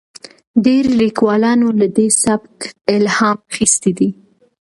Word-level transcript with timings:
ډیرو 0.63 0.91
لیکوالانو 1.01 1.67
له 1.79 1.87
دې 1.97 2.07
سبک 2.23 2.55
الهام 2.95 3.37
اخیستی 3.49 3.91
دی. 3.99 4.09